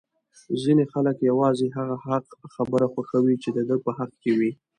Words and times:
ځینی 0.61 0.85
خلک 0.93 1.15
یوازی 1.29 1.67
هغه 1.77 1.95
حق 2.05 2.25
خبره 2.53 2.85
خوښوي 2.93 3.35
چې 3.43 3.49
د 3.57 3.59
ده 3.69 3.75
په 3.83 3.91
حق 3.97 4.11
کي 4.21 4.31
وی! 4.39 4.51